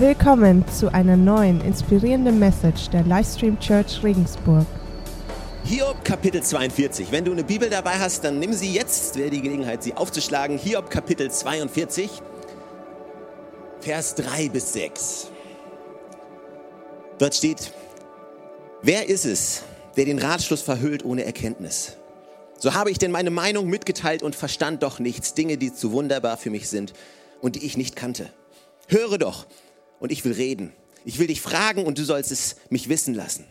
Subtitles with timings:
[0.00, 4.64] Willkommen zu einer neuen inspirierenden Message der Livestream Church Regensburg.
[5.64, 7.10] Hiob Kapitel 42.
[7.10, 9.18] Wenn du eine Bibel dabei hast, dann nimm sie jetzt.
[9.18, 10.56] Wäre die Gelegenheit, sie aufzuschlagen.
[10.56, 12.10] Hiob Kapitel 42,
[13.80, 15.32] Vers 3 bis 6.
[17.18, 17.72] Dort steht,
[18.82, 19.64] wer ist es,
[19.96, 21.96] der den Ratschluss verhüllt ohne Erkenntnis?
[22.60, 26.36] So habe ich denn meine Meinung mitgeteilt und verstand doch nichts, Dinge, die zu wunderbar
[26.36, 26.92] für mich sind
[27.40, 28.30] und die ich nicht kannte.
[28.86, 29.44] Höre doch,
[30.00, 30.72] und ich will reden.
[31.04, 33.44] Ich will dich fragen und du sollst es mich wissen lassen.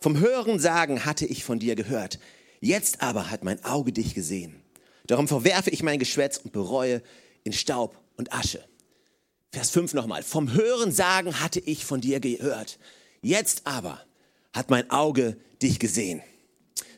[0.00, 2.18] Vom Hören sagen hatte ich von dir gehört.
[2.60, 4.62] Jetzt aber hat mein Auge dich gesehen.
[5.06, 7.02] Darum verwerfe ich mein Geschwätz und bereue
[7.44, 8.62] in Staub und Asche.
[9.52, 10.22] Vers 5 nochmal.
[10.22, 12.78] Vom Hören sagen hatte ich von dir gehört.
[13.22, 14.00] Jetzt aber
[14.52, 16.22] hat mein Auge dich gesehen.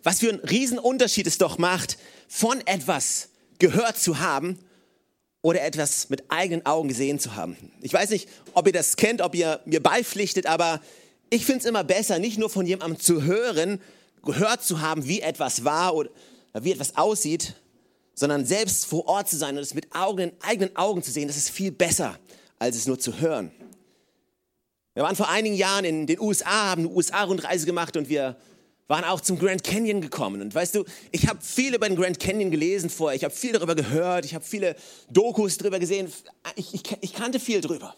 [0.03, 3.29] Was für ein Riesenunterschied es doch macht, von etwas
[3.59, 4.59] gehört zu haben
[5.43, 7.57] oder etwas mit eigenen Augen gesehen zu haben.
[7.81, 10.81] Ich weiß nicht, ob ihr das kennt, ob ihr mir beipflichtet, aber
[11.31, 13.81] ich finde es immer besser, nicht nur von jemandem zu hören,
[14.23, 16.11] gehört zu haben, wie etwas war oder
[16.61, 17.55] wie etwas aussieht,
[18.15, 21.37] sondern selbst vor Ort zu sein und es mit Augen, eigenen Augen zu sehen, das
[21.37, 22.19] ist viel besser,
[22.59, 23.51] als es nur zu hören.
[24.95, 28.37] Wir waren vor einigen Jahren in den USA, haben eine USA-Rundreise gemacht und wir
[28.91, 30.43] waren auch zum Grand Canyon gekommen.
[30.43, 33.53] Und weißt du, ich habe viel über den Grand Canyon gelesen vorher, ich habe viel
[33.53, 34.75] darüber gehört, ich habe viele
[35.09, 36.13] Dokus darüber gesehen,
[36.57, 37.95] ich, ich, ich kannte viel darüber.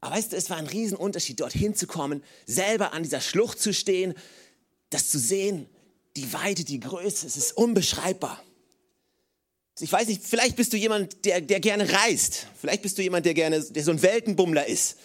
[0.00, 3.74] Aber weißt du, es war ein Riesenunterschied, dorthin zu kommen, selber an dieser Schlucht zu
[3.74, 4.14] stehen,
[4.90, 5.66] das zu sehen,
[6.16, 8.40] die Weite, die Größe, es ist unbeschreibbar.
[9.80, 12.46] Ich weiß nicht, vielleicht bist du jemand, der, der gerne reist.
[12.60, 14.98] Vielleicht bist du jemand, der gerne, der so ein Weltenbummler ist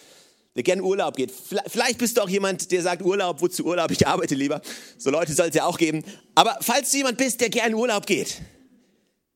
[0.57, 1.31] der gerne Urlaub geht.
[1.67, 3.91] Vielleicht bist du auch jemand, der sagt, Urlaub, wozu Urlaub?
[3.91, 4.59] Ich arbeite lieber.
[4.97, 6.03] So Leute soll es ja auch geben.
[6.33, 8.41] Aber falls du jemand bist, der gerne Urlaub geht,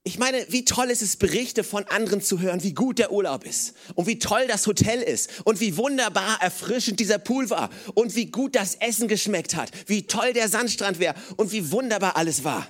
[0.04, 3.46] ich meine, wie toll ist es, Berichte von anderen zu hören, wie gut der Urlaub
[3.46, 8.16] ist und wie toll das Hotel ist und wie wunderbar erfrischend dieser Pool war und
[8.16, 12.44] wie gut das Essen geschmeckt hat, wie toll der Sandstrand wäre und wie wunderbar alles
[12.44, 12.68] war.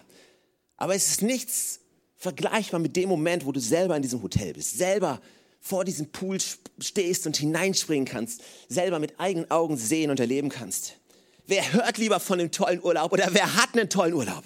[0.76, 1.80] Aber es ist nichts
[2.18, 5.22] vergleichbar mit dem Moment, wo du selber in diesem Hotel bist, selber
[5.62, 6.40] vor diesem Pool
[6.80, 10.98] stehst und hineinspringen kannst, selber mit eigenen Augen sehen und erleben kannst.
[11.46, 14.44] Wer hört lieber von einem tollen Urlaub oder wer hat einen tollen Urlaub?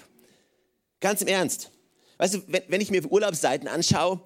[1.00, 1.70] Ganz im Ernst.
[2.18, 4.20] Weißt du, wenn, wenn ich mir Urlaubsseiten anschaue,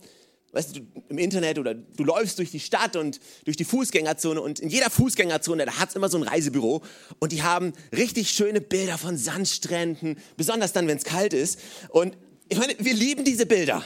[0.52, 4.58] weißt du, im Internet oder du läufst durch die Stadt und durch die Fußgängerzone und
[4.58, 6.82] in jeder Fußgängerzone, da hat es immer so ein Reisebüro
[7.20, 11.60] und die haben richtig schöne Bilder von Sandstränden, besonders dann, wenn es kalt ist.
[11.90, 12.16] Und
[12.48, 13.84] ich meine, wir lieben diese Bilder.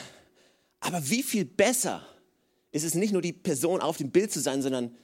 [0.81, 2.07] Aber wie viel besser
[2.75, 4.97] ist es nicht nur die Person auf dem Bild zu sein, sondern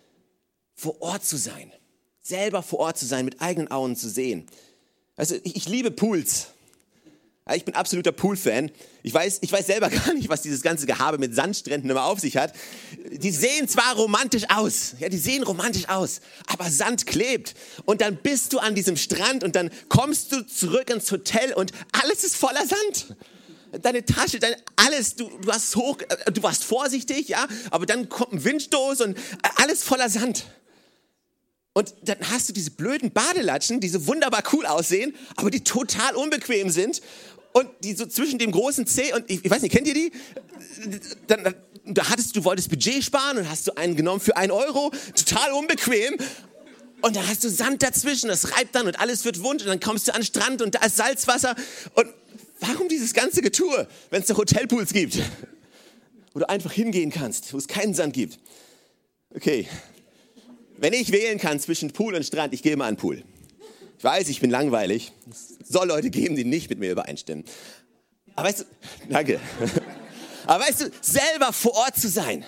[0.75, 1.73] vor Ort zu sein.
[2.21, 4.47] Selber vor Ort zu sein, mit eigenen Augen zu sehen.
[5.15, 6.49] Also ich, ich liebe Pools.
[7.55, 8.71] Ich bin absoluter Pool-Fan.
[9.03, 12.19] Ich weiß, ich weiß selber gar nicht, was dieses ganze Gehabe mit Sandstränden immer auf
[12.19, 12.53] sich hat.
[13.13, 17.55] Die sehen zwar romantisch aus, ja, die sehen romantisch aus, aber Sand klebt.
[17.85, 21.73] Und dann bist du an diesem Strand und dann kommst du zurück ins Hotel und
[21.93, 23.17] alles ist voller Sand
[23.83, 28.09] deine Tasche, dein, alles, du, du hast hoch, äh, du warst vorsichtig, ja, aber dann
[28.09, 29.21] kommt ein Windstoß und äh,
[29.57, 30.47] alles voller Sand.
[31.73, 36.17] Und dann hast du diese blöden Badelatschen, die so wunderbar cool aussehen, aber die total
[36.17, 37.01] unbequem sind
[37.53, 40.13] und die so zwischen dem großen C und ich, ich weiß nicht, kennt ihr die?
[41.29, 41.55] Dann,
[41.87, 45.53] da hattest du wolltest Budget sparen und hast du einen genommen für einen Euro, total
[45.53, 46.17] unbequem.
[47.03, 49.81] Und dann hast du Sand dazwischen, das reibt dann und alles wird wund und dann
[49.81, 51.55] kommst du an den Strand und da ist Salzwasser
[51.95, 52.09] und
[52.61, 55.19] Warum dieses ganze Getue, wenn es doch Hotelpools gibt,
[56.33, 58.39] wo du einfach hingehen kannst, wo es keinen Sand gibt?
[59.35, 59.67] Okay,
[60.77, 63.23] wenn ich wählen kann zwischen Pool und Strand, ich gehe mal an Pool.
[63.99, 65.13] Ich weiß, ich bin langweilig.
[65.31, 67.45] Es soll Leute geben, die nicht mit mir übereinstimmen.
[68.35, 68.65] Aber weißt du,
[69.11, 69.41] danke.
[70.47, 72.47] Aber weißt du, selber vor Ort zu sein,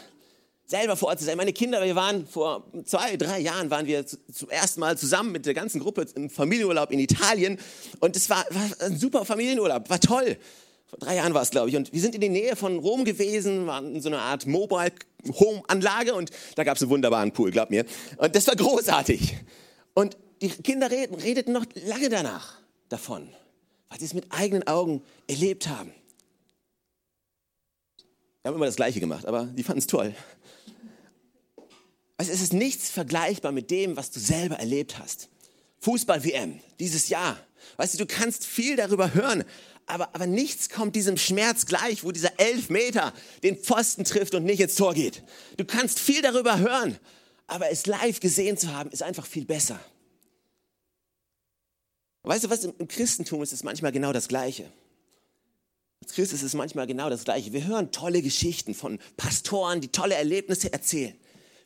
[0.72, 1.36] selber vor Ort zu sein.
[1.36, 5.44] Meine Kinder, wir waren vor zwei, drei Jahren, waren wir zum ersten Mal zusammen mit
[5.44, 7.58] der ganzen Gruppe im Familienurlaub in Italien.
[8.00, 10.38] Und es war, war ein super Familienurlaub, war toll.
[10.86, 11.76] Vor drei Jahren war es, glaube ich.
[11.76, 14.92] Und wir sind in der Nähe von Rom gewesen, waren in so einer Art Mobile
[15.38, 17.84] Home Anlage und da gab es einen wunderbaren Pool, glaub mir.
[18.16, 19.36] Und das war großartig.
[19.92, 22.58] Und die Kinder redeten noch lange danach
[22.88, 23.28] davon,
[23.90, 25.92] weil sie es mit eigenen Augen erlebt haben.
[28.42, 30.14] Wir haben immer das Gleiche gemacht, aber die fanden es toll.
[32.28, 35.28] Es ist nichts vergleichbar mit dem, was du selber erlebt hast.
[35.80, 37.38] Fußball-WM, dieses Jahr.
[37.76, 39.44] Weißt du, du kannst viel darüber hören,
[39.86, 44.60] aber, aber nichts kommt diesem Schmerz gleich, wo dieser Elfmeter den Pfosten trifft und nicht
[44.60, 45.22] ins Tor geht.
[45.56, 46.98] Du kannst viel darüber hören,
[47.46, 49.80] aber es live gesehen zu haben, ist einfach viel besser.
[52.22, 54.70] Weißt du was, im Christentum ist es manchmal genau das Gleiche.
[56.00, 57.52] Als Christ ist es manchmal genau das Gleiche.
[57.52, 61.16] Wir hören tolle Geschichten von Pastoren, die tolle Erlebnisse erzählen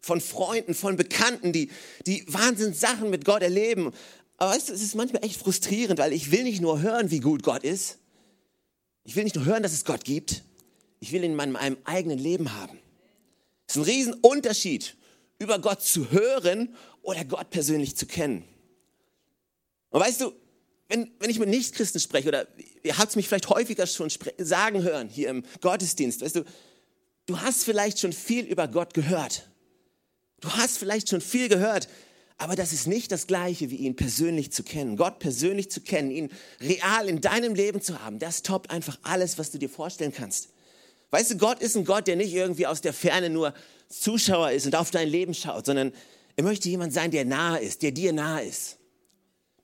[0.06, 1.68] von Freunden, von Bekannten, die,
[2.06, 3.92] die Wahnsinnssachen mit Gott erleben.
[4.36, 7.18] Aber weißt du, es ist manchmal echt frustrierend, weil ich will nicht nur hören, wie
[7.18, 7.98] gut Gott ist.
[9.02, 10.44] Ich will nicht nur hören, dass es Gott gibt.
[11.00, 12.78] Ich will ihn in meinem, eigenen Leben haben.
[13.66, 14.96] Es ist ein Riesenunterschied,
[15.40, 18.44] über Gott zu hören oder Gott persönlich zu kennen.
[19.90, 20.32] Und weißt du,
[20.88, 22.46] wenn, wenn ich mit Nichtchristen spreche, oder
[22.84, 26.44] ihr habt es mich vielleicht häufiger schon sagen hören hier im Gottesdienst, weißt du,
[27.26, 29.48] du hast vielleicht schon viel über Gott gehört.
[30.46, 31.88] Du hast vielleicht schon viel gehört,
[32.38, 34.96] aber das ist nicht das Gleiche, wie ihn persönlich zu kennen.
[34.96, 39.38] Gott persönlich zu kennen, ihn real in deinem Leben zu haben, das toppt einfach alles,
[39.38, 40.50] was du dir vorstellen kannst.
[41.10, 43.54] Weißt du, Gott ist ein Gott, der nicht irgendwie aus der Ferne nur
[43.88, 45.92] Zuschauer ist und auf dein Leben schaut, sondern
[46.36, 48.76] er möchte jemand sein, der nahe ist, der dir nahe ist.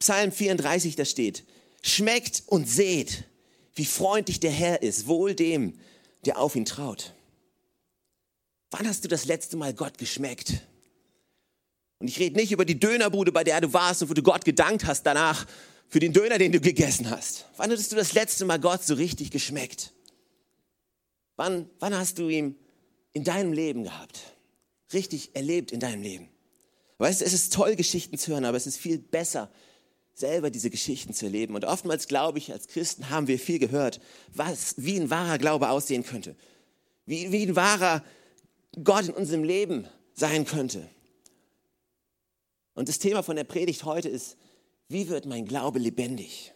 [0.00, 1.44] Psalm 34, da steht,
[1.82, 3.23] schmeckt und seht,
[3.76, 5.78] wie freundlich der Herr ist, wohl dem,
[6.25, 7.14] der auf ihn traut.
[8.73, 10.62] Wann hast du das letzte Mal Gott geschmeckt?
[12.02, 14.44] Und ich rede nicht über die Dönerbude, bei der du warst und wo du Gott
[14.44, 15.46] gedankt hast danach
[15.88, 17.46] für den Döner, den du gegessen hast.
[17.56, 19.93] Wann hattest du das letzte Mal Gott so richtig geschmeckt?
[21.37, 22.56] Wann, wann hast du ihn
[23.12, 24.19] in deinem Leben gehabt?
[24.93, 26.28] Richtig erlebt in deinem Leben?
[26.99, 29.49] Weißt du, es ist toll, Geschichten zu hören, aber es ist viel besser,
[30.12, 31.54] selber diese Geschichten zu erleben.
[31.54, 34.00] Und oftmals glaube ich, als Christen haben wir viel gehört,
[34.34, 36.34] was, wie ein wahrer Glaube aussehen könnte.
[37.06, 38.02] Wie, wie ein wahrer
[38.82, 40.88] Gott in unserem Leben sein könnte.
[42.75, 44.37] Und das Thema von der Predigt heute ist,
[44.89, 46.53] wie wird mein Glaube lebendig?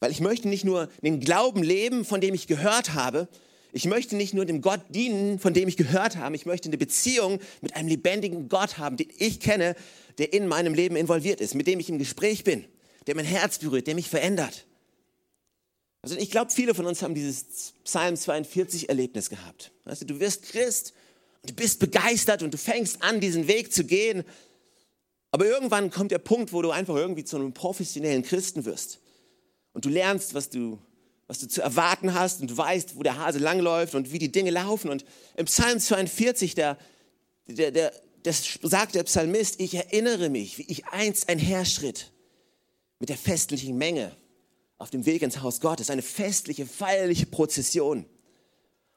[0.00, 3.28] Weil ich möchte nicht nur den Glauben leben, von dem ich gehört habe,
[3.72, 6.78] ich möchte nicht nur dem Gott dienen, von dem ich gehört habe, ich möchte eine
[6.78, 9.74] Beziehung mit einem lebendigen Gott haben, den ich kenne,
[10.18, 12.64] der in meinem Leben involviert ist, mit dem ich im Gespräch bin,
[13.08, 14.66] der mein Herz berührt, der mich verändert.
[16.02, 19.72] Also ich glaube, viele von uns haben dieses Psalm 42 Erlebnis gehabt.
[19.84, 20.92] Weißt du, du wirst Christ
[21.42, 24.22] und du bist begeistert und du fängst an, diesen Weg zu gehen.
[25.34, 29.00] Aber irgendwann kommt der Punkt, wo du einfach irgendwie zu einem professionellen Christen wirst.
[29.72, 30.78] Und du lernst, was du,
[31.26, 34.30] was du zu erwarten hast und du weißt, wo der Hase langläuft und wie die
[34.30, 34.90] Dinge laufen.
[34.90, 35.04] Und
[35.36, 36.78] im Psalm 42, der,
[37.48, 37.92] der, der,
[38.22, 42.12] das sagt der Psalmist, ich erinnere mich, wie ich einst einherschritt
[43.00, 44.16] mit der festlichen Menge
[44.78, 48.06] auf dem Weg ins Haus Gottes, eine festliche, feierliche Prozession.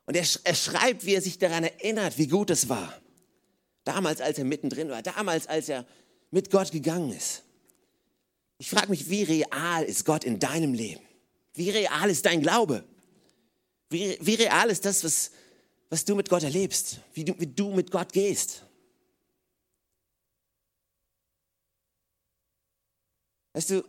[0.05, 2.93] Und er, er schreibt, wie er sich daran erinnert, wie gut es war.
[3.85, 5.87] Damals, als er mittendrin war, damals, als er
[6.31, 7.43] mit Gott gegangen ist.
[8.57, 11.01] Ich frage mich, wie real ist Gott in deinem Leben?
[11.53, 12.83] Wie real ist dein Glaube?
[13.89, 15.31] Wie, wie real ist das, was,
[15.89, 16.99] was du mit Gott erlebst?
[17.13, 18.63] Wie du, wie du mit Gott gehst?
[23.53, 23.83] Weißt du,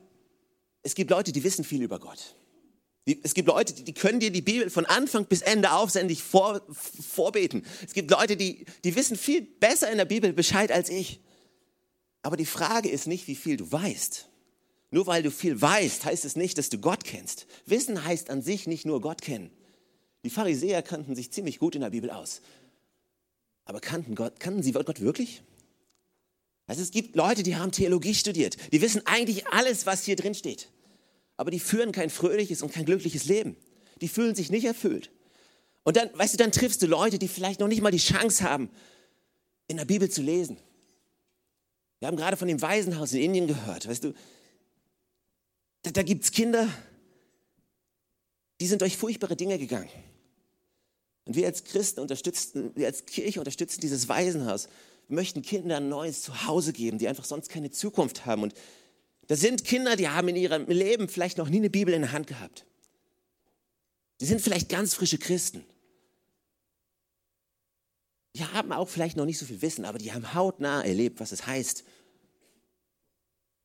[0.82, 2.35] es gibt Leute, die wissen viel über Gott.
[3.23, 7.64] Es gibt Leute, die können dir die Bibel von Anfang bis Ende aufsendig vor, vorbeten.
[7.85, 11.20] Es gibt Leute, die, die wissen viel besser in der Bibel Bescheid als ich.
[12.23, 14.29] Aber die Frage ist nicht, wie viel du weißt.
[14.91, 17.47] Nur weil du viel weißt, heißt es nicht, dass du Gott kennst.
[17.67, 19.50] Wissen heißt an sich nicht nur Gott kennen.
[20.25, 22.41] Die Pharisäer kannten sich ziemlich gut in der Bibel aus.
[23.65, 25.43] Aber kannten, Gott, kannten sie Gott wirklich?
[26.67, 28.56] Also es gibt Leute, die haben Theologie studiert.
[28.73, 30.69] Die wissen eigentlich alles, was hier drin steht.
[31.37, 33.56] Aber die führen kein fröhliches und kein glückliches Leben.
[34.00, 35.11] Die fühlen sich nicht erfüllt.
[35.85, 38.44] Und dann, weißt du, dann triffst du Leute, die vielleicht noch nicht mal die Chance
[38.44, 38.71] haben,
[39.69, 40.59] in der Bibel zu lesen.
[41.99, 43.88] Wir haben gerade von dem Waisenhaus in Indien gehört.
[43.88, 44.14] Weißt du,
[45.83, 46.69] da, da gibt es Kinder,
[48.61, 49.88] die sind durch furchtbare Dinge gegangen.
[51.25, 54.69] Und wir als Christen unterstützen, wir als Kirche unterstützen dieses Waisenhaus.
[55.09, 58.43] Wir möchten Kindern ein neues Zuhause geben, die einfach sonst keine Zukunft haben.
[58.43, 58.55] Und
[59.26, 62.12] da sind Kinder, die haben in ihrem Leben vielleicht noch nie eine Bibel in der
[62.12, 62.64] Hand gehabt.
[64.21, 65.64] Die sind vielleicht ganz frische Christen.
[68.38, 71.33] Die haben auch vielleicht noch nicht so viel Wissen, aber die haben hautnah erlebt, was
[71.33, 71.83] es heißt,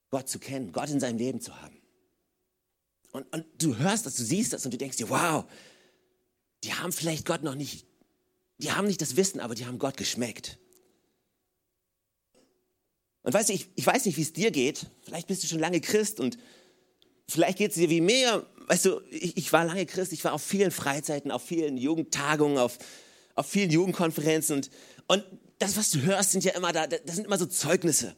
[0.10, 1.80] Gott zu kennen, Gott in seinem Leben zu haben.
[3.12, 5.46] Und, und du hörst das, du siehst das und du denkst dir, wow,
[6.63, 7.86] die haben vielleicht Gott noch nicht,
[8.58, 10.58] die haben nicht das Wissen, aber die haben Gott geschmeckt.
[13.22, 14.88] Und weißt du, ich, ich weiß nicht, wie es dir geht.
[15.03, 16.39] Vielleicht bist du schon lange Christ und
[17.30, 18.48] vielleicht geht es dir wie mir.
[18.68, 22.58] Weißt du, ich, ich, war lange Christ, ich war auf vielen Freizeiten, auf vielen Jugendtagungen,
[22.58, 22.80] auf,
[23.36, 24.70] auf vielen Jugendkonferenzen und,
[25.08, 25.24] und
[25.60, 28.16] das, was du hörst, sind ja immer da, das sind immer so Zeugnisse.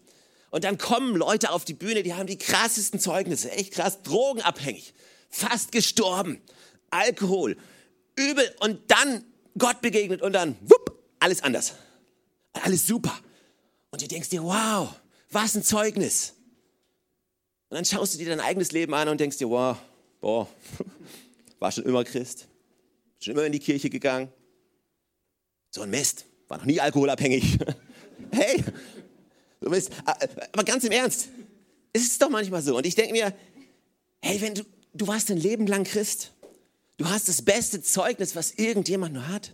[0.50, 4.94] Und dann kommen Leute auf die Bühne, die haben die krassesten Zeugnisse, echt krass, drogenabhängig,
[5.30, 6.42] fast gestorben,
[6.90, 7.58] Alkohol,
[8.16, 9.26] übel und dann
[9.58, 11.74] Gott begegnet und dann, wupp, alles anders.
[12.54, 13.18] Alles super.
[13.92, 14.90] Und du denkst dir, wow,
[15.30, 16.34] was ein Zeugnis.
[17.70, 19.78] Und dann schaust du dir dein eigenes Leben an und denkst dir, wow,
[20.22, 20.48] boah,
[21.60, 22.48] war schon immer Christ,
[23.20, 24.32] schon immer in die Kirche gegangen.
[25.76, 27.60] So ein Mist, war noch nie alkoholabhängig.
[28.32, 28.64] Hey,
[29.60, 31.28] du bist, äh, aber ganz im Ernst,
[31.92, 32.78] es ist doch manchmal so.
[32.78, 33.34] Und ich denke mir,
[34.22, 34.64] hey, wenn du,
[34.94, 36.32] du warst ein Leben lang Christ,
[36.96, 39.52] du hast das beste Zeugnis, was irgendjemand nur hat.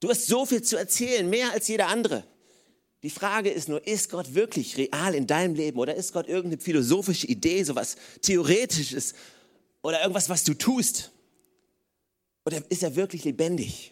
[0.00, 2.24] Du hast so viel zu erzählen, mehr als jeder andere.
[3.02, 6.60] Die Frage ist nur, ist Gott wirklich real in deinem Leben oder ist Gott irgendeine
[6.60, 9.14] philosophische Idee, sowas Theoretisches
[9.82, 11.10] oder irgendwas, was du tust?
[12.44, 13.91] Oder ist er wirklich lebendig?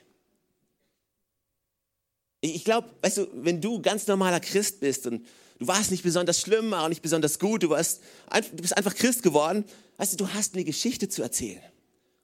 [2.40, 5.26] Ich glaube, weißt du, wenn du ganz normaler Christ bist und
[5.58, 9.22] du warst nicht besonders schlimm, auch nicht besonders gut, du, warst, du bist einfach Christ
[9.22, 9.64] geworden,
[9.98, 11.62] weißt du, du hast eine Geschichte zu erzählen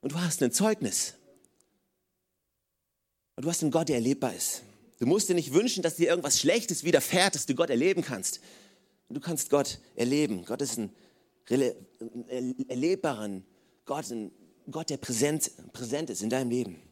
[0.01, 1.15] und du hast ein Zeugnis.
[3.37, 4.63] Und du hast einen Gott, der erlebbar ist.
[4.99, 8.41] Du musst dir nicht wünschen, dass dir irgendwas Schlechtes widerfährt, dass du Gott erleben kannst.
[9.11, 10.45] Du kannst Gott erleben.
[10.47, 10.91] Gott ist ein
[12.69, 13.45] erlebbaren
[13.85, 14.33] Gott, ein
[14.71, 16.83] Gott, der präsent, präsent ist in deinem Leben.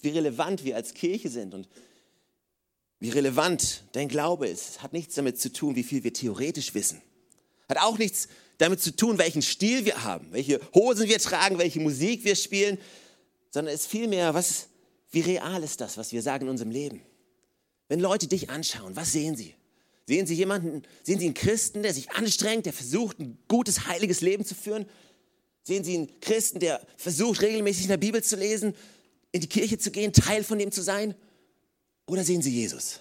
[0.00, 1.68] Wie relevant wir als Kirche sind und
[2.98, 7.02] wie relevant dein Glaube ist, hat nichts damit zu tun, wie viel wir theoretisch wissen.
[7.68, 11.80] Hat auch nichts damit zu tun, welchen Stil wir haben, welche Hosen wir tragen, welche
[11.80, 12.78] Musik wir spielen,
[13.50, 14.68] sondern es ist vielmehr, was,
[15.10, 17.02] wie real ist das, was wir sagen in unserem Leben?
[17.88, 19.54] Wenn Leute dich anschauen, was sehen sie?
[20.06, 24.20] Sehen sie jemanden, sehen sie einen Christen, der sich anstrengt, der versucht, ein gutes, heiliges
[24.20, 24.86] Leben zu führen?
[25.64, 28.76] Sehen Sie einen Christen, der versucht, regelmäßig in der Bibel zu lesen,
[29.32, 31.16] in die Kirche zu gehen, Teil von dem zu sein?
[32.06, 33.00] Oder sehen Sie Jesus?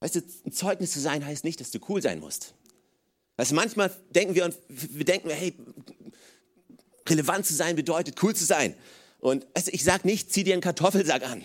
[0.00, 2.54] Weißt du, ein Zeugnis zu sein heißt nicht, dass du cool sein musst.
[3.36, 5.54] Weißt du, manchmal denken wir, wir denken, hey,
[7.08, 8.74] relevant zu sein bedeutet cool zu sein.
[9.18, 11.44] Und weißt du, ich sage nicht, zieh dir einen Kartoffelsack an.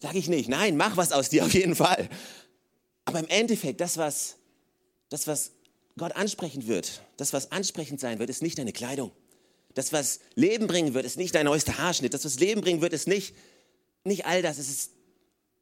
[0.00, 0.48] Sage ich nicht.
[0.48, 2.08] Nein, mach was aus dir auf jeden Fall.
[3.06, 4.36] Aber im Endeffekt, das, was,
[5.08, 5.52] das, was
[5.96, 9.12] Gott ansprechend wird, das, was ansprechend sein wird, ist nicht deine Kleidung.
[9.72, 12.12] Das, was Leben bringen wird, ist nicht dein neuester Haarschnitt.
[12.12, 13.34] Das, was Leben bringen wird, ist nicht,
[14.06, 14.58] nicht all das.
[14.58, 14.90] Es ist,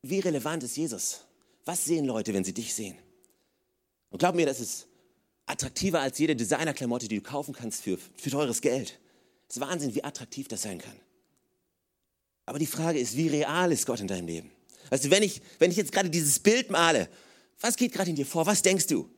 [0.03, 1.21] wie relevant ist Jesus?
[1.65, 2.97] Was sehen Leute, wenn sie dich sehen?
[4.11, 4.87] Und glaub mir, das ist
[5.47, 8.99] attraktiver als jede Designerklamotte, die du kaufen kannst für, für teures Geld.
[9.49, 10.99] Es ist Wahnsinn, wie attraktiv das sein kann.
[12.47, 14.51] Aber die Frage ist, wie real ist Gott in deinem Leben?
[14.91, 17.09] Du, wenn ich, wenn ich jetzt gerade dieses Bild male,
[17.61, 18.47] was geht gerade in dir vor?
[18.47, 19.09] Was denkst du?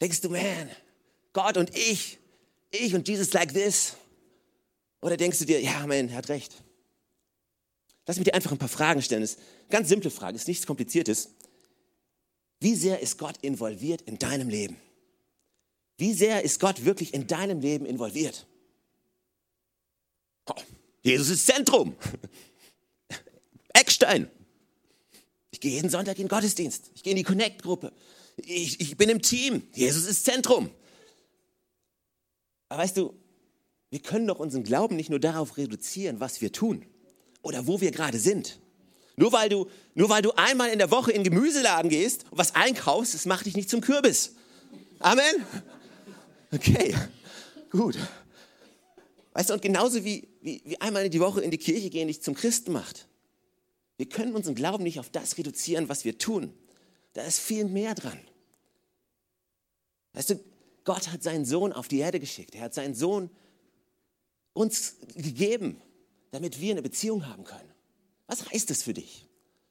[0.00, 0.68] Denkst du, man,
[1.32, 2.18] Gott und ich,
[2.70, 3.94] ich und Jesus like this?
[5.00, 6.62] Oder denkst du dir, ja, man, er hat recht.
[8.06, 9.22] Lass mich dir einfach ein paar Fragen stellen.
[9.22, 11.30] Das ist eine ganz simple Frage, ist nichts Kompliziertes.
[12.58, 14.76] Wie sehr ist Gott involviert in deinem Leben?
[15.98, 18.46] Wie sehr ist Gott wirklich in deinem Leben involviert?
[20.46, 20.54] Oh,
[21.02, 21.96] Jesus ist Zentrum.
[23.72, 24.30] Eckstein.
[25.50, 26.90] Ich gehe jeden Sonntag in den Gottesdienst.
[26.94, 27.92] Ich gehe in die Connect-Gruppe.
[28.36, 29.62] Ich, ich bin im Team.
[29.74, 30.70] Jesus ist Zentrum.
[32.68, 33.14] Aber weißt du,
[33.90, 36.86] wir können doch unseren Glauben nicht nur darauf reduzieren, was wir tun
[37.42, 38.58] oder wo wir gerade sind.
[39.16, 42.38] Nur weil, du, nur weil du einmal in der Woche in den Gemüseladen gehst und
[42.38, 44.34] was einkaufst, das macht dich nicht zum Kürbis.
[45.00, 45.44] Amen?
[46.52, 46.94] Okay,
[47.70, 47.98] gut.
[49.34, 52.08] Weißt du, und genauso wie, wie, wie einmal in die Woche in die Kirche gehen
[52.08, 53.06] dich zum Christen macht.
[53.96, 56.52] Wir können unseren Glauben nicht auf das reduzieren, was wir tun.
[57.12, 58.18] Da ist viel mehr dran.
[60.14, 60.40] Weißt du,
[60.84, 62.54] Gott hat seinen Sohn auf die Erde geschickt.
[62.54, 63.30] Er hat seinen Sohn
[64.52, 65.80] uns gegeben,
[66.32, 67.70] damit wir eine Beziehung haben können.
[68.26, 69.26] Was heißt das für dich?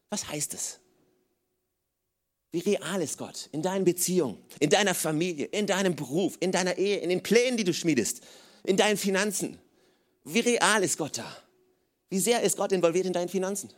[0.10, 0.80] Was heißt es?
[2.52, 6.78] Wie real ist Gott in deinen Beziehungen, in deiner Familie, in deinem Beruf, in deiner
[6.78, 8.22] Ehe, in den Plänen, die du schmiedest,
[8.64, 9.58] in deinen Finanzen?
[10.24, 11.38] Wie real ist Gott da?
[12.10, 13.70] Wie sehr ist Gott involviert in deinen Finanzen?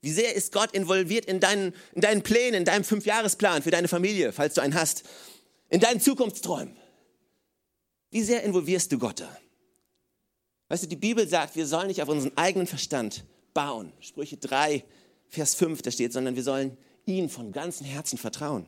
[0.00, 3.88] Wie sehr ist Gott involviert in deinen, in deinen Plänen, in deinem Fünfjahresplan für deine
[3.88, 5.02] Familie, falls du einen hast,
[5.68, 6.76] in deinen Zukunftsträumen?
[8.10, 9.36] Wie sehr involvierst du Gott da?
[10.74, 13.92] Weißt du, die Bibel sagt, wir sollen nicht auf unseren eigenen Verstand bauen.
[14.00, 14.82] Sprüche 3,
[15.28, 16.76] Vers 5, da steht, sondern wir sollen
[17.06, 18.66] ihn von ganzem Herzen vertrauen.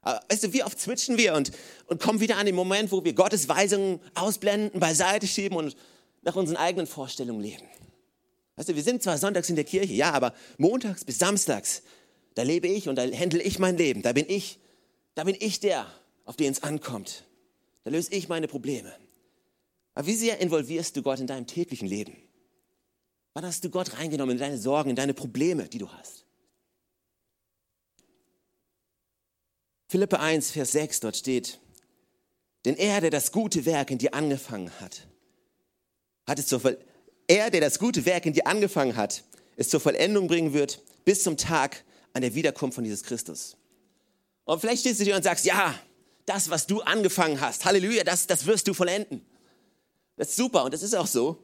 [0.00, 1.52] Aber weißt du, wie oft switchen wir und,
[1.86, 5.76] und kommen wieder an den Moment, wo wir Gottes Weisungen ausblenden, beiseite schieben und
[6.22, 7.62] nach unseren eigenen Vorstellungen leben.
[8.56, 11.82] Weißt du, wir sind zwar sonntags in der Kirche, ja, aber montags bis samstags,
[12.34, 14.02] da lebe ich und da handle ich mein Leben.
[14.02, 14.58] Da bin ich,
[15.14, 15.86] da bin ich der,
[16.24, 17.22] auf den es ankommt.
[17.84, 18.92] Da löse ich meine Probleme.
[19.98, 22.16] Aber wie sehr involvierst du Gott in deinem täglichen Leben?
[23.34, 26.24] Wann hast du Gott reingenommen in deine Sorgen, in deine Probleme, die du hast?
[29.88, 31.58] Philippe 1, Vers 6, dort steht,
[32.64, 35.08] denn er, der das gute Werk in dir angefangen hat,
[36.28, 36.78] hat es zur Voll
[37.26, 39.24] er, der das gute Werk in dir angefangen hat,
[39.56, 43.56] es zur Vollendung bringen wird, bis zum Tag an der Wiederkunft von Jesus Christus.
[44.44, 45.74] Und vielleicht stehst du dir und sagst, ja,
[46.24, 49.26] das, was du angefangen hast, Halleluja, das, das wirst du vollenden.
[50.18, 51.38] Das ist super und das ist auch so.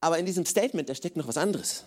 [0.00, 1.84] Aber in diesem Statement, da steckt noch was anderes.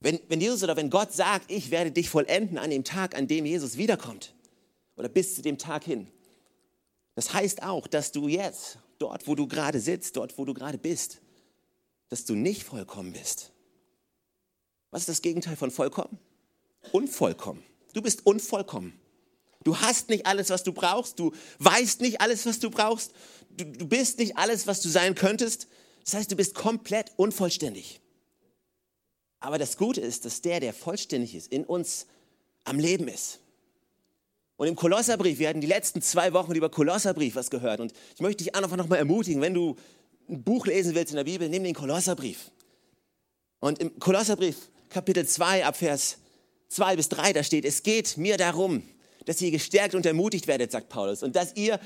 [0.00, 3.28] Wenn, wenn Jesus oder wenn Gott sagt, ich werde dich vollenden an dem Tag, an
[3.28, 4.34] dem Jesus wiederkommt,
[4.96, 6.08] oder bis zu dem Tag hin,
[7.14, 10.78] das heißt auch, dass du jetzt, dort wo du gerade sitzt, dort wo du gerade
[10.78, 11.20] bist,
[12.08, 13.52] dass du nicht vollkommen bist.
[14.90, 16.18] Was ist das Gegenteil von vollkommen?
[16.90, 17.62] Unvollkommen.
[17.92, 18.98] Du bist unvollkommen.
[19.64, 21.18] Du hast nicht alles, was du brauchst.
[21.18, 23.12] Du weißt nicht alles, was du brauchst.
[23.50, 25.68] Du, du bist nicht alles, was du sein könntest.
[26.04, 28.00] Das heißt, du bist komplett unvollständig.
[29.40, 32.06] Aber das Gute ist, dass der, der vollständig ist, in uns
[32.64, 33.40] am Leben ist.
[34.56, 37.80] Und im Kolosserbrief, wir hatten die letzten zwei Wochen über Kolosserbrief was gehört.
[37.80, 39.76] Und ich möchte dich einfach nochmal ermutigen, wenn du
[40.28, 42.50] ein Buch lesen willst in der Bibel, nimm den Kolosserbrief.
[43.58, 44.56] Und im Kolosserbrief,
[44.88, 46.18] Kapitel 2, Abvers
[46.68, 48.82] 2 bis 3, da steht, es geht mir darum,
[49.24, 51.78] dass ihr gestärkt und ermutigt werdet, sagt Paulus, und dass ihr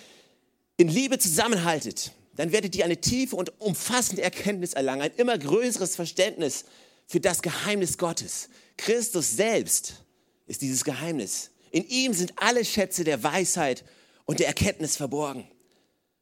[0.76, 2.12] in Liebe zusammenhaltet.
[2.34, 6.64] Dann werdet ihr eine tiefe und umfassende Erkenntnis erlangen, ein immer größeres Verständnis
[7.06, 8.50] für das Geheimnis Gottes.
[8.76, 10.04] Christus selbst
[10.46, 11.50] ist dieses Geheimnis.
[11.70, 13.84] In ihm sind alle Schätze der Weisheit
[14.26, 15.48] und der Erkenntnis verborgen.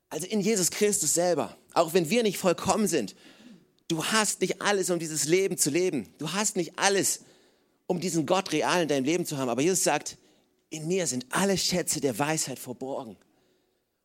[0.08, 1.56] Also in Jesus Christus selber.
[1.72, 3.16] Auch wenn wir nicht vollkommen sind.
[3.88, 6.08] Du hast nicht alles, um dieses Leben zu leben.
[6.18, 7.20] Du hast nicht alles,
[7.86, 9.48] um diesen Gott real in deinem Leben zu haben.
[9.48, 10.16] Aber Jesus sagt,
[10.70, 13.16] in mir sind alle Schätze der Weisheit verborgen.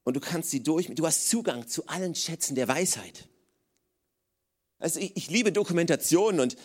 [0.04, 3.28] Und du kannst sie durch, du hast Zugang zu allen Schätzen der Weisheit.
[4.80, 6.56] Also ich, ich liebe Dokumentationen und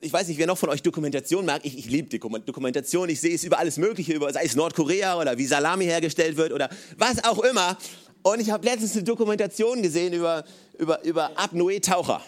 [0.00, 1.64] ich weiß nicht, wer noch von euch Dokumentation mag.
[1.64, 3.08] Ich, ich liebe Dokumentation.
[3.08, 6.52] Ich sehe es über alles Mögliche, über, sei es Nordkorea oder wie Salami hergestellt wird
[6.52, 6.68] oder
[6.98, 7.78] was auch immer.
[8.22, 10.44] Und ich habe letztens eine Dokumentation gesehen über,
[10.78, 12.22] über, über Apnoe-Taucher.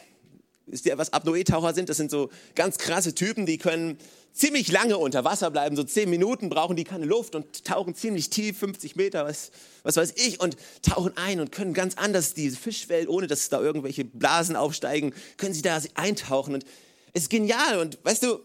[0.70, 1.88] Wisst ihr, was Apnoe-Taucher sind?
[1.88, 3.98] Das sind so ganz krasse Typen, die können
[4.32, 5.76] ziemlich lange unter Wasser bleiben.
[5.76, 9.50] So zehn Minuten brauchen die keine Luft und tauchen ziemlich tief, 50 Meter, was,
[9.82, 13.60] was weiß ich, und tauchen ein und können ganz anders diese Fischwelt, ohne dass da
[13.60, 16.54] irgendwelche Blasen aufsteigen, können sie da eintauchen.
[16.54, 16.64] Und
[17.12, 17.78] es ist genial.
[17.80, 18.40] Und weißt du,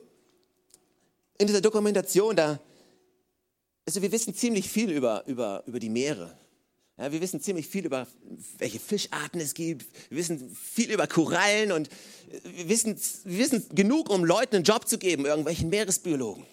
[1.38, 2.60] in dieser Dokumentation, da,
[3.86, 6.38] also wir wissen ziemlich viel über, über, über die Meere.
[6.98, 8.08] Ja, wir wissen ziemlich viel über,
[8.60, 9.86] welche Fischarten es gibt.
[10.10, 11.90] Wir wissen viel über Korallen und
[12.44, 16.46] wir wissen, wir wissen genug, um Leuten einen Job zu geben, irgendwelchen Meeresbiologen.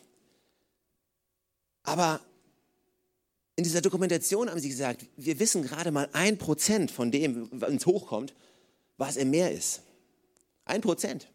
[1.83, 2.21] Aber
[3.57, 7.69] in dieser Dokumentation haben sie gesagt, wir wissen gerade mal ein Prozent von dem, was
[7.69, 8.33] uns hochkommt,
[8.97, 9.83] was im Meer ist.
[10.65, 11.29] Ein Prozent.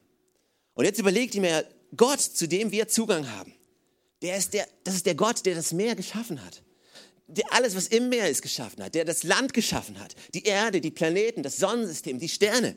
[0.74, 3.54] Und jetzt überlegt ihr mir, Gott, zu dem wir Zugang haben,
[4.24, 6.64] der ist der, das ist der Gott, der das Meer geschaffen hat.
[7.28, 10.80] Der alles, was im Meer ist, geschaffen hat, der das Land geschaffen hat, die Erde,
[10.80, 12.76] die Planeten, das Sonnensystem, die Sterne.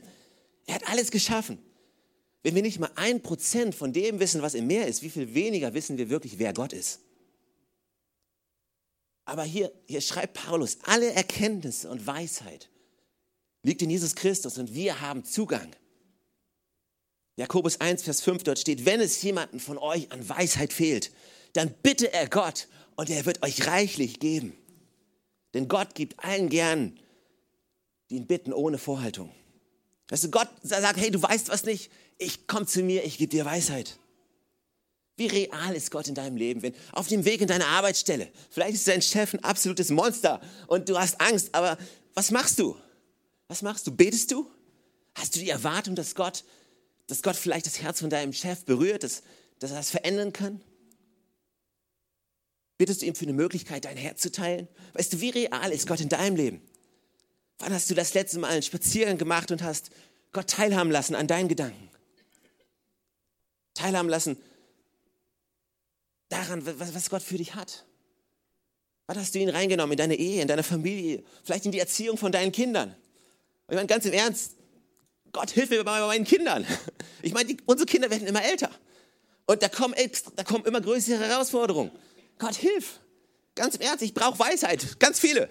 [0.66, 1.58] Er hat alles geschaffen.
[2.42, 5.34] Wenn wir nicht mal ein Prozent von dem wissen, was im Meer ist, wie viel
[5.34, 7.00] weniger wissen wir wirklich, wer Gott ist?
[9.24, 12.70] Aber hier, hier schreibt Paulus, alle Erkenntnisse und Weisheit
[13.62, 15.70] liegt in Jesus Christus und wir haben Zugang.
[17.36, 21.12] Jakobus 1, Vers 5, dort steht, wenn es jemanden von euch an Weisheit fehlt,
[21.52, 24.52] dann bitte er Gott und er wird euch reichlich geben.
[25.54, 26.98] Denn Gott gibt allen gern,
[28.10, 29.32] die ihn bitten, ohne Vorhaltung.
[30.08, 33.30] Weißt du, Gott sagt, hey, du weißt was nicht, ich komm zu mir, ich gebe
[33.30, 34.00] dir Weisheit.
[35.16, 36.62] Wie real ist Gott in deinem Leben?
[36.62, 40.88] Wenn auf dem Weg in deine Arbeitsstelle, vielleicht ist dein Chef ein absolutes Monster und
[40.88, 41.78] du hast Angst, aber
[42.14, 42.76] was machst du?
[43.46, 43.94] Was machst du?
[43.94, 44.50] Betest du?
[45.14, 46.44] Hast du die Erwartung, dass Gott
[47.08, 49.22] dass Gott vielleicht das Herz von deinem Chef berührt, dass,
[49.58, 50.60] dass er das verändern kann?
[52.78, 54.68] Bittest du ihm für eine Möglichkeit, dein Herz zu teilen?
[54.94, 56.62] Weißt du, wie real ist Gott in deinem Leben?
[57.58, 59.90] Wann hast du das letzte Mal einen Spaziergang gemacht und hast
[60.32, 61.90] Gott teilhaben lassen an deinen Gedanken?
[63.74, 64.36] Teilhaben lassen
[66.28, 67.84] daran, was Gott für dich hat.
[69.06, 72.16] Wann hast du ihn reingenommen in deine Ehe, in deine Familie, vielleicht in die Erziehung
[72.16, 72.94] von deinen Kindern?
[73.68, 74.52] ich meine, ganz im Ernst,
[75.32, 76.66] Gott, hilf mir bei meinen Kindern.
[77.20, 78.70] Ich meine, die, unsere Kinder werden immer älter.
[79.46, 79.94] Und da kommen,
[80.36, 81.90] da kommen immer größere Herausforderungen.
[82.38, 83.00] Gott, hilf.
[83.54, 84.98] Ganz im Ernst, ich brauche Weisheit.
[85.00, 85.48] Ganz viele.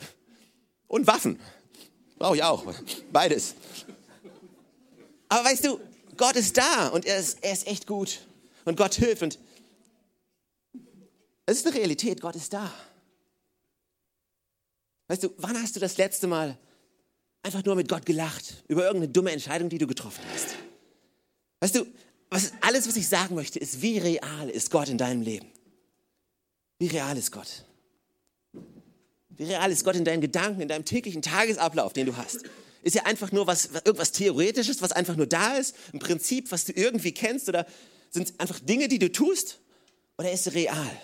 [0.88, 1.39] Und Waffen.
[2.17, 2.63] Brauche ich auch.
[3.12, 3.56] Beides.
[5.30, 5.80] Aber weißt du,
[6.15, 8.21] Gott ist da und er ist, er ist echt gut.
[8.65, 9.23] Und Gott hilft.
[9.23, 9.39] Und
[11.45, 12.71] es ist eine Realität, Gott ist da.
[15.08, 16.58] Weißt du, wann hast du das letzte Mal
[17.47, 20.56] einfach nur mit Gott gelacht über irgendeine dumme Entscheidung, die du getroffen hast.
[21.62, 21.88] Weißt du,
[22.30, 25.50] was, alles, was ich sagen möchte, ist, wie real ist Gott in deinem Leben?
[26.79, 27.65] Wie real ist Gott?
[29.29, 32.43] Wie real ist Gott in deinen Gedanken, in deinem täglichen Tagesablauf, den du hast?
[32.83, 36.65] Ist er einfach nur was, irgendwas Theoretisches, was einfach nur da ist, ein Prinzip, was
[36.65, 37.65] du irgendwie kennst, oder
[38.09, 39.59] sind es einfach Dinge, die du tust?
[40.17, 41.01] Oder ist er real?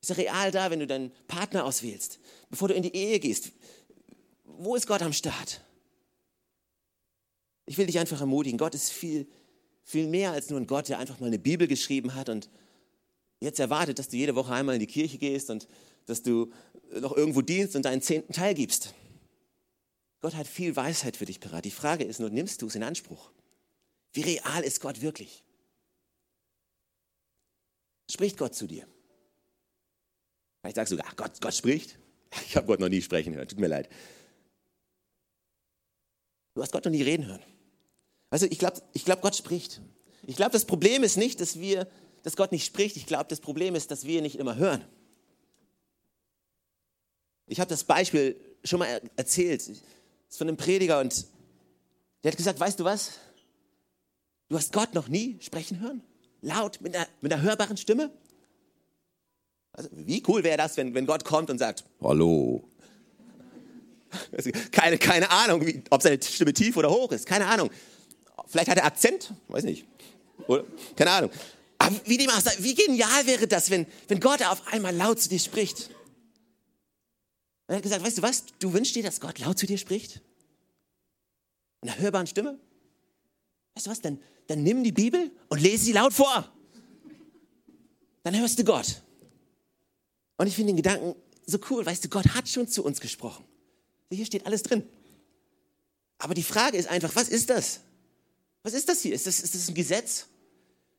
[0.00, 2.18] Ist er real da, wenn du deinen Partner auswählst,
[2.50, 3.52] bevor du in die Ehe gehst?
[4.58, 5.60] wo ist Gott am Start?
[7.66, 9.26] Ich will dich einfach ermutigen, Gott ist viel,
[9.82, 12.48] viel mehr als nur ein Gott, der einfach mal eine Bibel geschrieben hat und
[13.44, 15.68] jetzt erwartet, dass du jede Woche einmal in die Kirche gehst und
[16.06, 16.52] dass du
[17.00, 18.94] noch irgendwo dienst und deinen zehnten Teil gibst.
[20.20, 21.64] Gott hat viel Weisheit für dich parat.
[21.64, 23.30] Die Frage ist nur, nimmst du es in Anspruch?
[24.12, 25.44] Wie real ist Gott wirklich?
[28.10, 28.86] Spricht Gott zu dir?
[30.60, 31.98] Vielleicht sagst du, ach Gott, Gott spricht.
[32.46, 33.88] Ich habe Gott noch nie sprechen hören, tut mir leid.
[36.54, 37.42] Du hast Gott noch nie reden hören.
[38.30, 39.80] Also ich glaube, ich glaub, Gott spricht.
[40.26, 41.86] Ich glaube, das Problem ist nicht, dass, wir,
[42.24, 42.96] dass Gott nicht spricht.
[42.96, 44.84] Ich glaube, das Problem ist, dass wir nicht immer hören.
[47.46, 49.60] Ich habe das Beispiel schon mal erzählt.
[49.60, 51.26] Das ist von einem Prediger und
[52.24, 53.12] der hat gesagt, weißt du was?
[54.48, 56.02] Du hast Gott noch nie sprechen hören?
[56.40, 58.10] Laut, mit einer, mit einer hörbaren Stimme?
[59.72, 62.64] Also, wie cool wäre das, wenn, wenn Gott kommt und sagt, Hallo.
[64.70, 67.26] Keine, keine Ahnung, wie, ob seine Stimme tief oder hoch ist.
[67.26, 67.70] Keine Ahnung.
[68.46, 69.84] Vielleicht hat er Akzent, weiß nicht.
[70.46, 70.64] Oder?
[70.96, 71.30] Keine Ahnung.
[71.84, 75.20] Aber wie, dem auch sei, wie genial wäre das, wenn, wenn Gott auf einmal laut
[75.20, 75.90] zu dir spricht?
[77.66, 80.20] Er hat gesagt, weißt du was, du wünschst dir, dass Gott laut zu dir spricht?
[81.82, 82.58] In einer hörbaren Stimme?
[83.74, 86.50] Weißt du was, dann, dann nimm die Bibel und lese sie laut vor.
[88.22, 89.02] Dann hörst du Gott.
[90.38, 91.14] Und ich finde den Gedanken
[91.46, 93.44] so cool, weißt du, Gott hat schon zu uns gesprochen.
[94.10, 94.88] Hier steht alles drin.
[96.18, 97.80] Aber die Frage ist einfach, was ist das?
[98.62, 99.14] Was ist das hier?
[99.14, 100.26] Ist das, ist das ein Gesetz?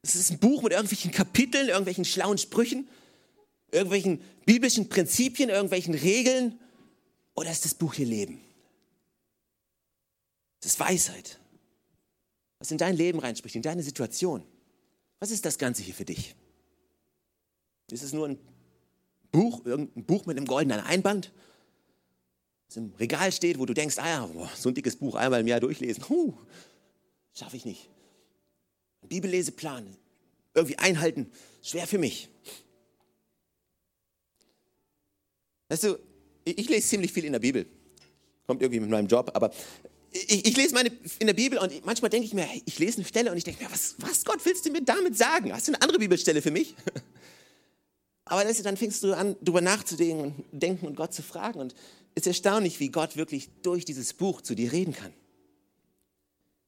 [0.05, 2.87] Ist das ein Buch mit irgendwelchen Kapiteln, irgendwelchen schlauen Sprüchen,
[3.71, 6.59] irgendwelchen biblischen Prinzipien, irgendwelchen Regeln?
[7.33, 8.39] Oder ist das Buch hier Leben?
[10.61, 11.39] Das ist Weisheit.
[12.59, 14.43] Was in dein Leben reinspricht, in deine Situation.
[15.19, 16.35] Was ist das Ganze hier für dich?
[17.89, 18.37] Ist es nur ein
[19.31, 21.31] Buch, irgendein Buch mit einem goldenen Einband,
[22.67, 25.47] das im Regal steht, wo du denkst, ah ja, so ein dickes Buch einmal im
[25.47, 26.33] Jahr durchlesen, huh,
[27.33, 27.89] schaffe ich nicht.
[29.07, 29.95] Bibelleseplan,
[30.53, 32.29] irgendwie einhalten, schwer für mich.
[35.69, 35.97] Weißt du,
[36.45, 37.65] ich, lese ziemlich viel in der Bibel.
[38.45, 39.51] Kommt irgendwie mit meinem Job, aber
[40.11, 43.05] ich, ich, lese meine in der Bibel und manchmal denke ich mir, ich lese eine
[43.05, 45.51] Stelle und ich denke mir, was, was Gott willst du mir damit sagen?
[45.51, 46.75] Hast du eine andere Bibelstelle für mich?
[48.25, 51.59] Aber dann fängst du an, darüber nachzudenken und Gott zu fragen.
[51.59, 51.75] Und
[52.15, 55.13] es ist erstaunlich, wie Gott wirklich durch dieses Buch zu dir reden kann.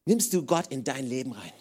[0.05, 1.53] Nimmst du Gott in dein Leben rein?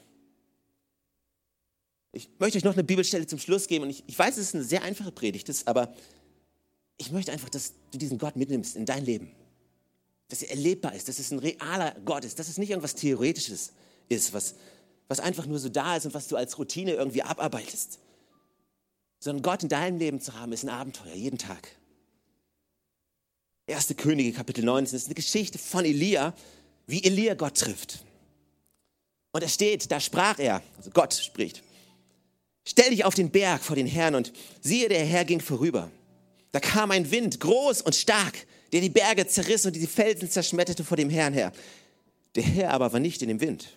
[2.17, 3.85] Ich möchte euch noch eine Bibelstelle zum Schluss geben.
[3.85, 5.95] Und ich, ich weiß, es ist eine sehr einfache Predigt, aber
[6.97, 9.31] ich möchte einfach, dass du diesen Gott mitnimmst in dein Leben.
[10.29, 13.73] Dass er erlebbar ist, dass es ein realer Gott ist, dass es nicht irgendwas Theoretisches
[14.09, 14.55] ist, was,
[15.09, 18.01] was einfach nur so da ist und was du als Routine irgendwie abarbeitest
[19.19, 21.69] sondern Gott in deinem Leben zu haben, ist ein Abenteuer, jeden Tag.
[23.67, 26.35] Erste Könige, Kapitel 19, ist eine Geschichte von Elia,
[26.87, 28.05] wie Elia Gott trifft.
[29.33, 31.63] Und er steht, da sprach er, also Gott spricht,
[32.67, 35.91] stell dich auf den Berg vor den Herrn und siehe, der Herr ging vorüber.
[36.53, 40.85] Da kam ein Wind, groß und stark, der die Berge zerriss und die Felsen zerschmetterte
[40.85, 41.53] vor dem Herrn her.
[42.35, 43.69] Der Herr aber war nicht in dem Wind.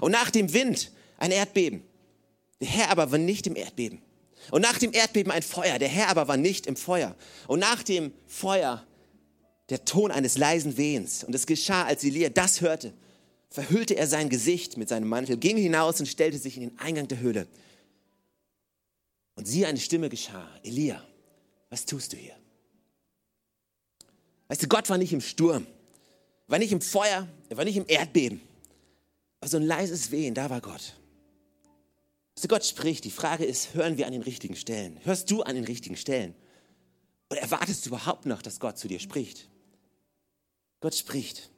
[0.00, 1.82] Und nach dem Wind ein Erdbeben.
[2.60, 4.00] Der Herr aber war nicht im Erdbeben.
[4.50, 7.14] Und nach dem Erdbeben ein Feuer, der Herr aber war nicht im Feuer.
[7.46, 8.84] Und nach dem Feuer
[9.68, 11.24] der Ton eines leisen Wehens.
[11.24, 12.92] Und es geschah, als Elia das hörte,
[13.50, 17.08] verhüllte er sein Gesicht mit seinem Mantel, ging hinaus und stellte sich in den Eingang
[17.08, 17.46] der Höhle.
[19.40, 20.46] Und siehe, eine Stimme geschah.
[20.62, 21.02] Elia,
[21.70, 22.36] was tust du hier?
[24.48, 25.66] Weißt du, Gott war nicht im Sturm,
[26.46, 28.42] war nicht im Feuer, er war nicht im Erdbeben.
[29.40, 30.94] Aber so ein leises Wehen, da war Gott.
[32.36, 33.06] Also Gott spricht.
[33.06, 35.00] Die Frage ist, hören wir an den richtigen Stellen?
[35.04, 36.34] Hörst du an den richtigen Stellen?
[37.30, 39.48] Oder erwartest du überhaupt noch, dass Gott zu dir spricht?
[40.80, 41.48] Gott spricht.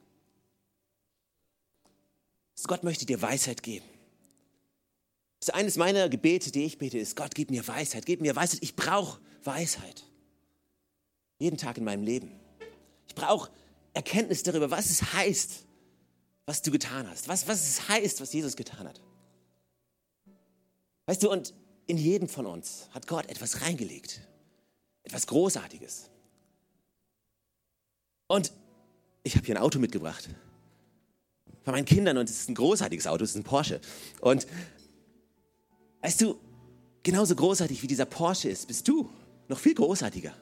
[2.63, 3.85] Gott möchte dir Weisheit geben.
[5.43, 8.33] Das ist eines meiner Gebete, die ich bete, ist, Gott, gib mir Weisheit, gib mir
[8.33, 8.59] Weisheit.
[8.63, 10.05] Ich brauche Weisheit.
[11.37, 12.31] Jeden Tag in meinem Leben.
[13.09, 13.51] Ich brauche
[13.93, 15.65] Erkenntnis darüber, was es heißt,
[16.45, 17.27] was du getan hast.
[17.27, 19.01] Was, was es heißt, was Jesus getan hat.
[21.07, 21.53] Weißt du, und
[21.87, 24.21] in jedem von uns hat Gott etwas reingelegt.
[25.03, 26.09] Etwas Großartiges.
[28.27, 28.53] Und
[29.23, 30.29] ich habe hier ein Auto mitgebracht.
[31.63, 33.81] Von meinen Kindern und es ist ein großartiges Auto, es ist ein Porsche.
[34.21, 34.47] Und
[36.03, 36.39] weißt du,
[37.01, 39.09] genauso großartig wie dieser Porsche ist, bist du
[39.47, 40.35] noch viel großartiger.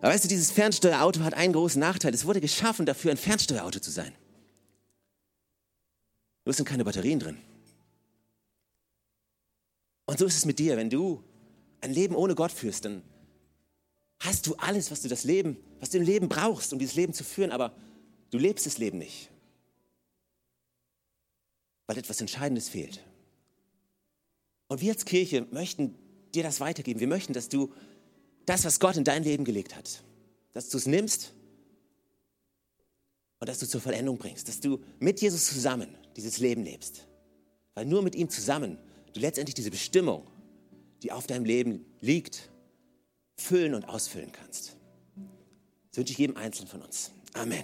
[0.00, 2.12] Aber weißt du, dieses Fernsteuerauto hat einen großen Nachteil.
[2.12, 4.12] Es wurde geschaffen, dafür ein Fernsteuerauto zu sein.
[6.44, 7.38] Nur sind keine Batterien drin.
[10.06, 10.76] Und so ist es mit dir.
[10.76, 11.22] Wenn du
[11.80, 13.02] ein Leben ohne Gott führst, dann
[14.20, 17.14] hast du alles, was du das Leben, was du im Leben brauchst, um dieses Leben
[17.14, 17.74] zu führen, aber
[18.30, 19.30] du lebst das Leben nicht.
[21.86, 23.04] weil etwas Entscheidendes fehlt.
[24.74, 25.94] Und wir als Kirche möchten
[26.34, 26.98] dir das weitergeben.
[26.98, 27.72] Wir möchten, dass du
[28.44, 30.02] das, was Gott in dein Leben gelegt hat,
[30.52, 31.32] dass du es nimmst
[33.38, 37.06] und dass du zur Vollendung bringst, dass du mit Jesus zusammen dieses Leben lebst.
[37.74, 38.76] Weil nur mit ihm zusammen
[39.12, 40.26] du letztendlich diese Bestimmung,
[41.04, 42.50] die auf deinem Leben liegt,
[43.36, 44.76] füllen und ausfüllen kannst.
[45.90, 47.12] Das wünsche ich jedem Einzelnen von uns.
[47.34, 47.62] Amen.